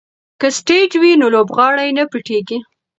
که 0.39 0.47
سټیج 0.57 0.91
وي 1.01 1.11
نو 1.21 1.27
لوبغاړی 1.35 1.89
نه 1.97 2.03
پټیږي. 2.11 2.57